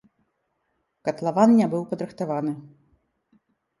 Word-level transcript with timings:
Катлаван 1.09 1.51
не 1.59 1.67
быў 1.75 1.83
падрыхтаваны. 1.91 2.53